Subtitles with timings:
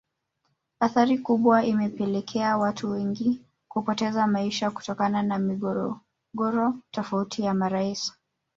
[0.79, 8.13] Athari kubwa imepelekea watu wengi kupoteza maisha kutokana na migogoro tofauti ya marais